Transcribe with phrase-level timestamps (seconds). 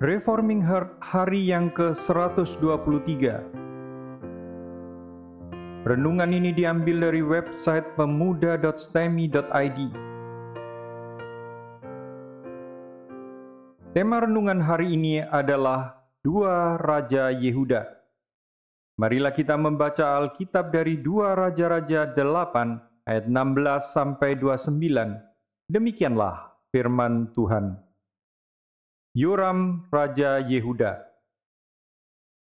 [0.00, 3.20] Reforming Heart hari yang ke-123
[5.84, 9.78] Renungan ini diambil dari website pemuda.stemi.id
[13.92, 17.84] Tema renungan hari ini adalah Dua Raja Yehuda
[18.96, 23.36] Marilah kita membaca Alkitab dari Dua Raja-Raja 8 ayat 16
[23.92, 24.80] sampai 29.
[25.68, 27.89] Demikianlah firman Tuhan.
[29.10, 31.02] Yoram Raja Yehuda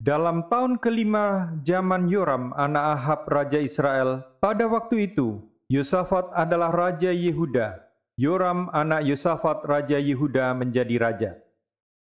[0.02, 7.14] Dalam tahun kelima zaman Yoram anak Ahab Raja Israel, pada waktu itu Yosafat adalah Raja
[7.14, 7.86] Yehuda.
[8.18, 11.32] Yoram anak Yosafat Raja Yehuda menjadi raja.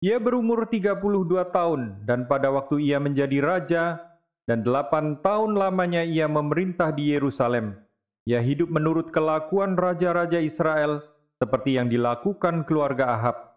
[0.02, 1.06] Ia berumur 32
[1.54, 4.02] tahun dan pada waktu ia menjadi raja
[4.50, 7.78] dan delapan tahun lamanya ia memerintah di Yerusalem.
[8.26, 11.06] Ia hidup menurut kelakuan raja-raja Israel
[11.38, 13.47] seperti yang dilakukan keluarga Ahab,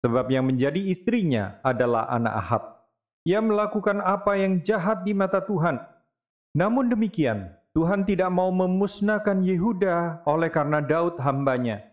[0.00, 2.62] sebab yang menjadi istrinya adalah anak Ahab.
[3.28, 5.76] Ia melakukan apa yang jahat di mata Tuhan.
[6.56, 11.84] Namun demikian, Tuhan tidak mau memusnahkan Yehuda oleh karena Daud hambanya,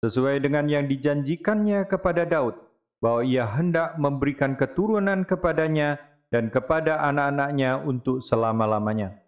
[0.00, 2.56] sesuai dengan yang dijanjikannya kepada Daud,
[3.02, 6.00] bahwa ia hendak memberikan keturunan kepadanya
[6.32, 9.20] dan kepada anak-anaknya untuk selama-lamanya.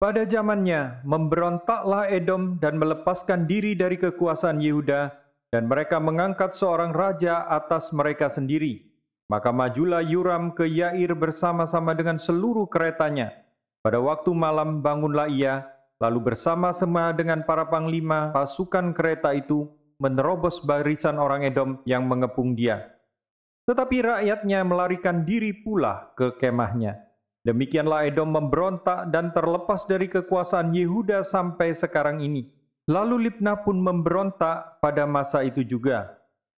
[0.00, 5.12] Pada zamannya, memberontaklah Edom dan melepaskan diri dari kekuasaan Yehuda,
[5.50, 8.86] dan mereka mengangkat seorang raja atas mereka sendiri.
[9.30, 13.30] Maka majulah Yuram ke Yair bersama-sama dengan seluruh keretanya.
[13.82, 15.70] Pada waktu malam bangunlah ia,
[16.02, 19.70] lalu bersama-sama dengan para panglima pasukan kereta itu
[20.02, 22.90] menerobos barisan orang Edom yang mengepung dia.
[23.70, 26.98] Tetapi rakyatnya melarikan diri pula ke kemahnya.
[27.46, 32.50] Demikianlah Edom memberontak dan terlepas dari kekuasaan Yehuda sampai sekarang ini.
[32.90, 36.10] Lalu Libna pun memberontak pada masa itu juga.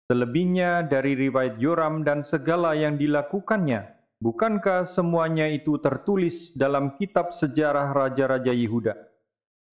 [0.08, 3.92] Selebihnya dari riwayat Yoram dan segala yang dilakukannya,
[4.24, 8.96] bukankah semuanya itu tertulis dalam kitab sejarah Raja-Raja Yehuda?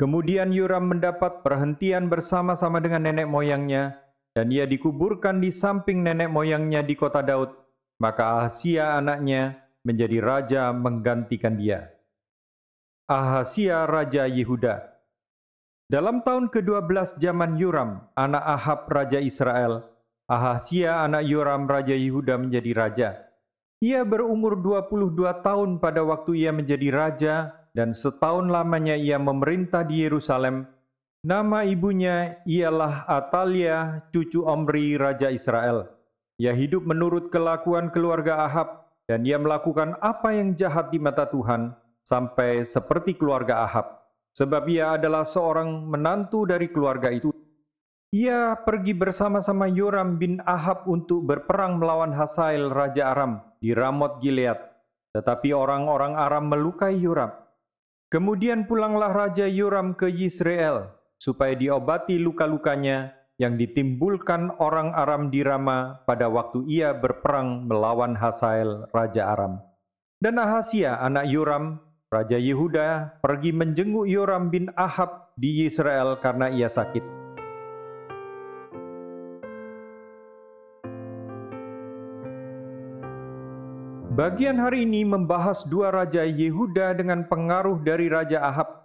[0.02, 3.94] Kemudian Yoram mendapat perhentian bersama-sama dengan nenek moyangnya,
[4.34, 7.54] dan ia dikuburkan di samping nenek moyangnya di kota Daud.
[8.02, 11.86] Maka Ahasia anaknya menjadi raja menggantikan dia.
[13.06, 14.97] Ahasia Raja Yehuda
[15.88, 19.88] Dalam tahun ke-12 zaman Yoram, anak Ahab Raja Israel,
[20.28, 23.10] Ahasia anak Yoram Raja Yehuda menjadi raja.
[23.80, 27.34] Ia berumur 22 tahun pada waktu ia menjadi raja
[27.72, 30.68] dan setahun lamanya ia memerintah di Yerusalem
[31.26, 35.90] Nama ibunya ialah Atalia, cucu Omri, Raja Israel.
[36.38, 41.74] Ia hidup menurut kelakuan keluarga Ahab, dan ia melakukan apa yang jahat di mata Tuhan,
[42.06, 44.07] sampai seperti keluarga Ahab.
[44.36, 47.30] Sebab ia adalah seorang menantu dari keluarga itu.
[48.08, 54.56] Ia pergi bersama-sama Yoram bin Ahab untuk berperang melawan Hasael, Raja Aram, di Ramot Gilead.
[55.12, 57.28] Tetapi orang-orang Aram melukai Yoram.
[58.08, 60.88] Kemudian pulanglah Raja Yoram ke Yisrael,
[61.20, 68.88] supaya diobati luka-lukanya yang ditimbulkan orang Aram di Rama pada waktu ia berperang melawan Hasael,
[68.88, 69.60] Raja Aram.
[70.18, 71.78] Dan Ahasia, anak Yoram,
[72.08, 77.04] Raja Yehuda, pergi menjenguk Yoram bin Ahab di Israel karena ia sakit.
[84.16, 88.78] Bagian hari ini membahas dua raja Yehuda dengan pengaruh dari Raja Ahab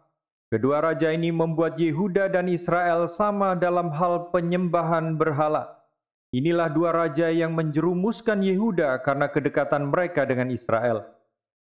[0.53, 5.81] Kedua raja ini membuat Yehuda dan Israel sama dalam hal penyembahan berhala.
[6.29, 11.09] Inilah dua raja yang menjerumuskan Yehuda karena kedekatan mereka dengan Israel.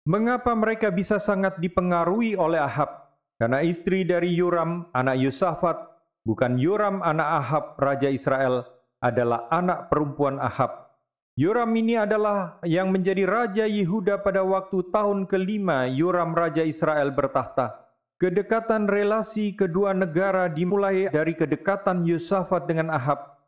[0.03, 3.07] Mengapa mereka bisa sangat dipengaruhi oleh Ahab?
[3.39, 5.79] Karena istri dari Yoram, anak Yusafat,
[6.27, 8.67] bukan Yoram anak Ahab, raja Israel,
[8.99, 10.91] adalah anak perempuan Ahab.
[11.39, 17.87] Yoram ini adalah yang menjadi raja Yehuda pada waktu tahun kelima Yoram raja Israel bertahta.
[18.19, 23.39] Kedekatan relasi kedua negara dimulai dari kedekatan Yusafat dengan Ahab.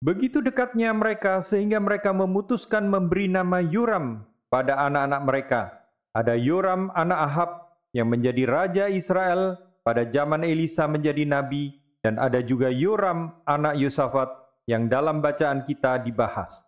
[0.00, 5.79] Begitu dekatnya mereka sehingga mereka memutuskan memberi nama Yoram pada anak-anak mereka.
[6.10, 7.50] Ada Yoram anak Ahab
[7.94, 9.54] yang menjadi raja Israel
[9.86, 14.26] pada zaman Elisa menjadi nabi dan ada juga Yoram anak Yusafat
[14.66, 16.66] yang dalam bacaan kita dibahas.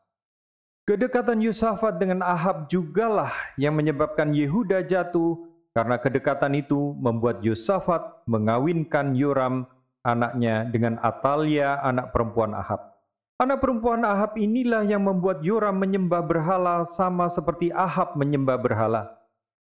[0.86, 5.38] Kedekatan Yusafat dengan Ahab jugalah yang menyebabkan Yehuda jatuh
[5.74, 9.66] karena kedekatan itu membuat Yosafat mengawinkan Yoram
[10.02, 12.94] anaknya dengan Atalia anak perempuan Ahab.
[13.38, 19.21] Anak perempuan Ahab inilah yang membuat Yoram menyembah berhala sama seperti Ahab menyembah berhala.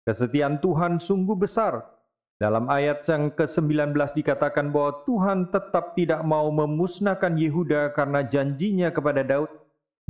[0.03, 1.79] Kesetiaan Tuhan sungguh besar.
[2.35, 9.23] Dalam ayat yang ke-19 dikatakan bahwa Tuhan tetap tidak mau memusnahkan Yehuda karena janjinya kepada
[9.23, 9.47] Daud.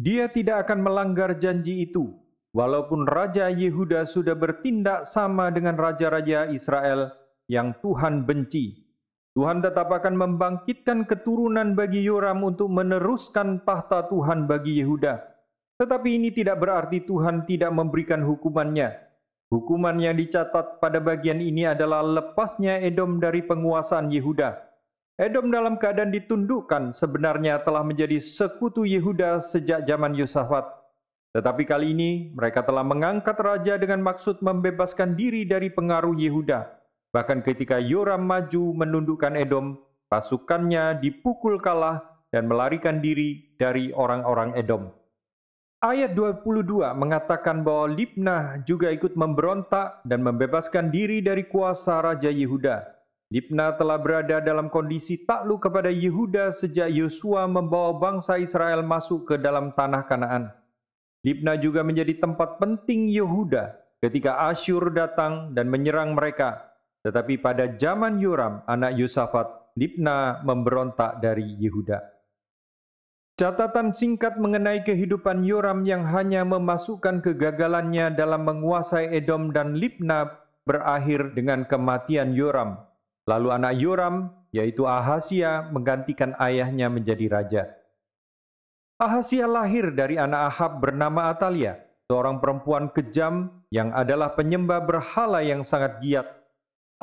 [0.01, 2.10] Dia tidak akan melanggar janji itu,
[2.57, 7.13] walaupun Raja Yehuda sudah bertindak sama dengan raja-raja Israel
[7.46, 8.81] yang Tuhan benci.
[9.38, 15.22] Tuhan tetap akan membangkitkan keturunan bagi Yoram untuk meneruskan tahta Tuhan bagi Yehuda.
[15.78, 19.12] Tetapi ini tidak berarti Tuhan tidak memberikan hukumannya.
[19.54, 24.58] Hukuman yang dicatat pada bagian ini adalah lepasnya Edom dari penguasaan Yehuda.
[25.14, 30.66] Edom dalam keadaan ditundukkan sebenarnya telah menjadi sekutu Yehuda sejak zaman Yosafat.
[31.38, 36.74] Tetapi kali ini mereka telah mengangkat raja dengan maksud membebaskan diri dari pengaruh Yehuda.
[37.14, 39.78] Bahkan ketika Yoram maju menundukkan Edom,
[40.10, 42.02] pasukannya dipukul kalah
[42.34, 44.90] dan melarikan diri dari orang-orang Edom.
[45.84, 52.88] Ayat 22 mengatakan bahwa Libnah juga ikut memberontak dan membebaskan diri dari kuasa Raja Yehuda.
[53.28, 59.36] Libnah telah berada dalam kondisi takluk kepada Yehuda sejak Yosua membawa bangsa Israel masuk ke
[59.36, 60.56] dalam tanah Kanaan.
[61.28, 68.16] Libnah juga menjadi tempat penting Yehuda ketika Asyur datang dan menyerang mereka tetapi pada zaman
[68.24, 72.12] Yoram, anak Yusafat, Libna memberontak dari Yehuda.
[73.34, 80.30] Catatan singkat mengenai kehidupan Yoram yang hanya memasukkan kegagalannya dalam menguasai Edom dan Libna
[80.70, 82.78] berakhir dengan kematian Yoram.
[83.26, 84.16] Lalu anak Yoram,
[84.54, 87.64] yaitu Ahasia, menggantikan ayahnya menjadi raja.
[89.02, 95.66] Ahasia lahir dari anak Ahab bernama Atalia, seorang perempuan kejam yang adalah penyembah berhala yang
[95.66, 96.44] sangat giat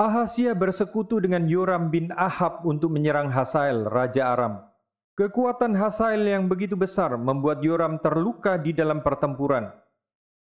[0.01, 4.70] Ahasia bersekutu dengan Yoram bin Ahab untuk menyerang Hasael, Raja Aram.
[5.11, 9.67] Kekuatan Hasael yang begitu besar membuat Yoram terluka di dalam pertempuran.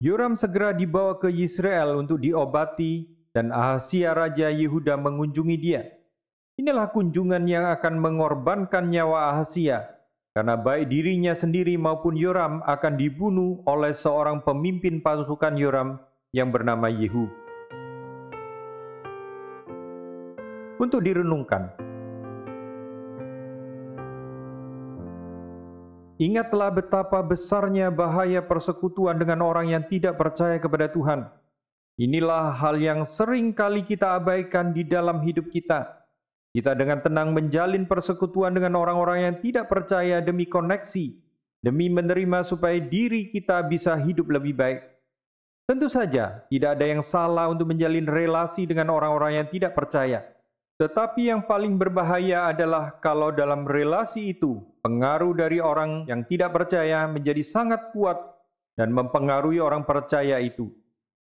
[0.02, 5.86] Yoram segera dibawa ke Israel untuk diobati dan Ahasia Raja Yehuda mengunjungi dia.
[6.58, 9.86] Inilah kunjungan yang akan mengorbankan nyawa Ahasia,
[10.34, 16.02] karena baik dirinya sendiri maupun Yoram akan dibunuh oleh seorang pemimpin pasukan Yoram
[16.34, 17.46] yang bernama Yehu.
[20.76, 21.85] untuk direnungkan.
[26.16, 31.28] Ingatlah betapa besarnya bahaya persekutuan dengan orang yang tidak percaya kepada Tuhan.
[32.00, 36.08] Inilah hal yang sering kali kita abaikan di dalam hidup kita.
[36.56, 41.12] Kita dengan tenang menjalin persekutuan dengan orang-orang yang tidak percaya demi koneksi,
[41.60, 44.80] demi menerima supaya diri kita bisa hidup lebih baik.
[45.68, 50.24] Tentu saja, tidak ada yang salah untuk menjalin relasi dengan orang-orang yang tidak percaya.
[50.80, 57.10] Tetapi yang paling berbahaya adalah kalau dalam relasi itu pengaruh dari orang yang tidak percaya
[57.10, 58.22] menjadi sangat kuat
[58.78, 60.70] dan mempengaruhi orang percaya itu.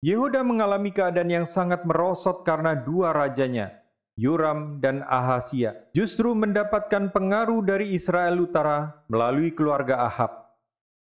[0.01, 3.77] Yehuda mengalami keadaan yang sangat merosot karena dua rajanya,
[4.17, 10.49] Yoram dan Ahasia, justru mendapatkan pengaruh dari Israel Utara melalui keluarga Ahab.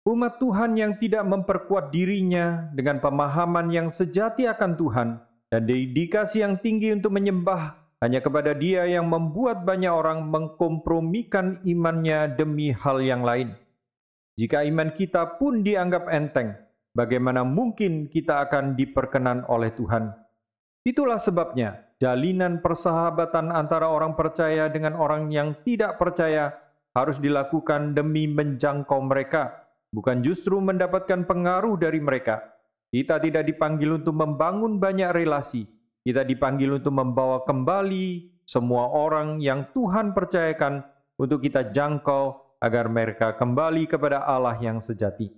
[0.03, 5.09] Umat Tuhan yang tidak memperkuat dirinya dengan pemahaman yang sejati akan Tuhan
[5.47, 12.35] dan dedikasi yang tinggi untuk menyembah hanya kepada dia yang membuat banyak orang mengkompromikan imannya
[12.35, 13.55] demi hal yang lain.
[14.35, 16.59] Jika iman kita pun dianggap enteng,
[16.99, 20.11] bagaimana mungkin kita akan diperkenan oleh Tuhan?
[20.83, 26.59] Itulah sebabnya jalinan persahabatan antara orang percaya dengan orang yang tidak percaya
[26.99, 32.43] harus dilakukan demi menjangkau mereka, bukan justru mendapatkan pengaruh dari mereka.
[32.91, 35.71] Kita tidak dipanggil untuk membangun banyak relasi,
[36.03, 40.83] kita dipanggil untuk membawa kembali semua orang yang Tuhan percayakan
[41.15, 45.31] untuk kita jangkau agar mereka kembali kepada Allah yang sejati.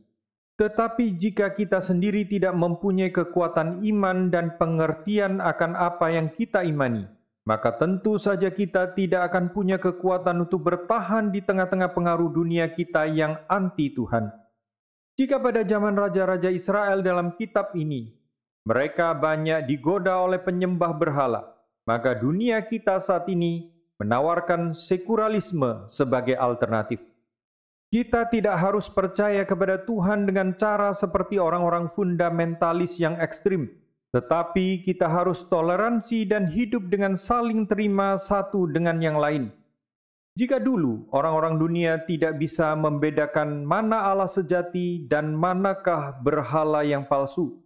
[0.54, 7.04] Tetapi jika kita sendiri tidak mempunyai kekuatan iman dan pengertian akan apa yang kita imani,
[7.42, 13.04] maka tentu saja kita tidak akan punya kekuatan untuk bertahan di tengah-tengah pengaruh dunia kita
[13.10, 14.30] yang anti Tuhan.
[15.18, 18.14] Jika pada zaman raja-raja Israel dalam kitab ini
[18.64, 21.52] mereka banyak digoda oleh penyembah berhala,
[21.84, 23.68] maka dunia kita saat ini
[24.00, 26.98] menawarkan sekuralisme sebagai alternatif.
[27.92, 33.70] Kita tidak harus percaya kepada Tuhan dengan cara seperti orang-orang fundamentalis yang ekstrim,
[34.10, 39.52] tetapi kita harus toleransi dan hidup dengan saling terima satu dengan yang lain.
[40.34, 47.63] Jika dulu orang-orang dunia tidak bisa membedakan mana Allah sejati dan manakah berhala yang palsu,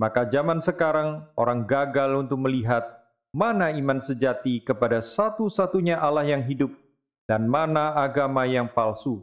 [0.00, 2.88] maka zaman sekarang orang gagal untuk melihat
[3.36, 6.72] mana iman sejati kepada satu-satunya Allah yang hidup
[7.28, 9.20] dan mana agama yang palsu.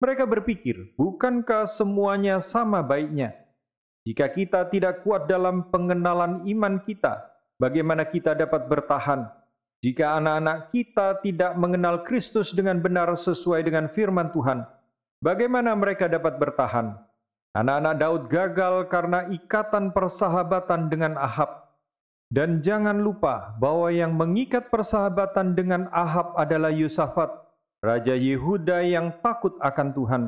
[0.00, 3.36] Mereka berpikir, bukankah semuanya sama baiknya?
[4.08, 7.22] Jika kita tidak kuat dalam pengenalan iman kita,
[7.60, 9.28] bagaimana kita dapat bertahan?
[9.84, 14.66] Jika anak-anak kita tidak mengenal Kristus dengan benar sesuai dengan firman Tuhan,
[15.22, 16.98] Bagaimana mereka dapat bertahan?
[17.52, 21.68] Anak-anak Daud gagal karena ikatan persahabatan dengan Ahab.
[22.32, 27.28] Dan jangan lupa bahwa yang mengikat persahabatan dengan Ahab adalah Yusafat,
[27.84, 30.22] Raja Yehuda yang takut akan Tuhan.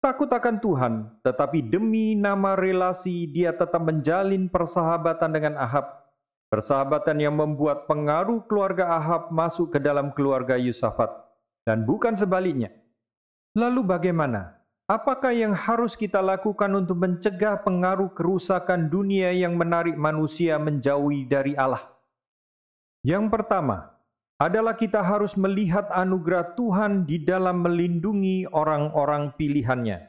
[0.00, 6.08] Takut akan Tuhan, tetapi demi nama relasi dia tetap menjalin persahabatan dengan Ahab.
[6.48, 11.12] Persahabatan yang membuat pengaruh keluarga Ahab masuk ke dalam keluarga Yusafat.
[11.68, 12.72] Dan bukan sebaliknya.
[13.52, 14.56] Lalu bagaimana?
[14.86, 21.58] Apakah yang harus kita lakukan untuk mencegah pengaruh kerusakan dunia yang menarik manusia menjauhi dari
[21.58, 21.90] Allah?
[23.02, 23.98] Yang pertama
[24.38, 30.06] adalah kita harus melihat anugerah Tuhan di dalam melindungi orang-orang pilihannya.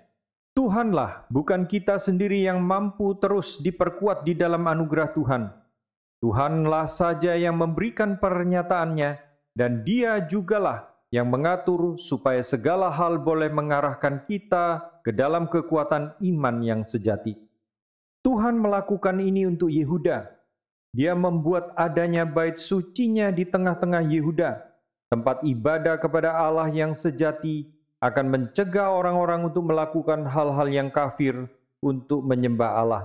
[0.53, 5.43] Tuhanlah, bukan kita sendiri yang mampu terus diperkuat di dalam anugerah Tuhan.
[6.21, 9.09] Tuhanlah saja yang memberikan pernyataannya,
[9.57, 16.55] dan Dia jugalah yang mengatur supaya segala hal boleh mengarahkan kita ke dalam kekuatan iman
[16.61, 17.33] yang sejati.
[18.21, 20.29] Tuhan melakukan ini untuk Yehuda.
[20.93, 24.61] Dia membuat adanya bait sucinya di tengah-tengah Yehuda,
[25.09, 27.65] tempat ibadah kepada Allah yang sejati
[27.97, 31.49] akan mencegah orang-orang untuk melakukan hal-hal yang kafir
[31.81, 33.03] untuk menyembah Allah.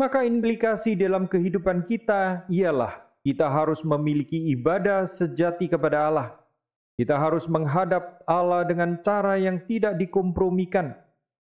[0.00, 6.39] Maka implikasi dalam kehidupan kita ialah kita harus memiliki ibadah sejati kepada Allah
[7.00, 10.92] kita harus menghadap Allah dengan cara yang tidak dikompromikan.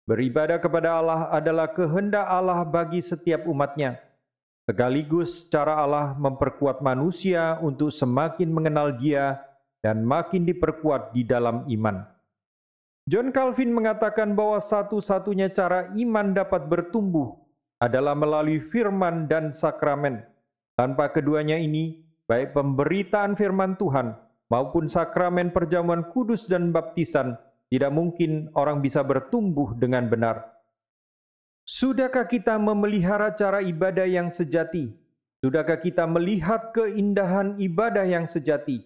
[0.09, 4.01] Beribadah kepada Allah adalah kehendak Allah bagi setiap umatnya.
[4.65, 9.45] Sekaligus cara Allah memperkuat manusia untuk semakin mengenal dia
[9.85, 12.01] dan makin diperkuat di dalam iman.
[13.05, 17.37] John Calvin mengatakan bahwa satu-satunya cara iman dapat bertumbuh
[17.77, 20.25] adalah melalui firman dan sakramen.
[20.81, 27.41] Tanpa keduanya ini, baik pemberitaan firman Tuhan maupun sakramen perjamuan kudus dan baptisan,
[27.73, 30.45] tidak mungkin orang bisa bertumbuh dengan benar.
[31.65, 34.93] Sudahkah kita memelihara cara ibadah yang sejati?
[35.41, 38.85] Sudahkah kita melihat keindahan ibadah yang sejati?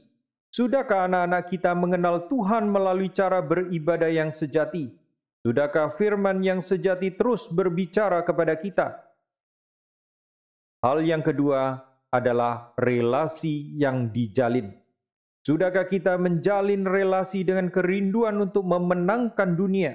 [0.55, 4.95] Sudahkah anak-anak kita mengenal Tuhan melalui cara beribadah yang sejati?
[5.43, 9.03] Sudahkah firman yang sejati terus berbicara kepada kita?
[10.81, 11.83] Hal yang kedua
[12.15, 14.86] adalah relasi yang dijalin.
[15.47, 19.95] Sudahkah kita menjalin relasi dengan kerinduan untuk memenangkan dunia,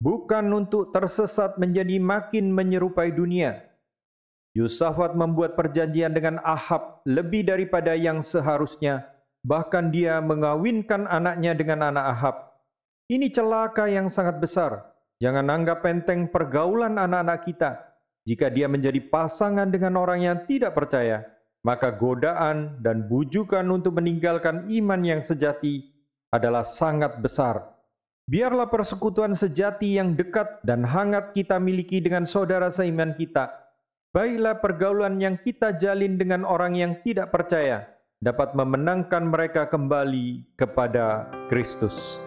[0.00, 3.60] bukan untuk tersesat menjadi makin menyerupai dunia?
[4.56, 9.04] Yusafat membuat perjanjian dengan Ahab lebih daripada yang seharusnya,
[9.44, 12.36] bahkan dia mengawinkan anaknya dengan anak Ahab.
[13.12, 14.96] Ini celaka yang sangat besar.
[15.20, 17.84] Jangan anggap enteng pergaulan anak-anak kita
[18.24, 21.35] jika dia menjadi pasangan dengan orang yang tidak percaya
[21.66, 25.90] maka godaan dan bujukan untuk meninggalkan iman yang sejati
[26.30, 27.74] adalah sangat besar.
[28.30, 33.50] Biarlah persekutuan sejati yang dekat dan hangat kita miliki dengan saudara seiman kita.
[34.14, 37.90] Baiklah pergaulan yang kita jalin dengan orang yang tidak percaya
[38.22, 42.22] dapat memenangkan mereka kembali kepada Kristus.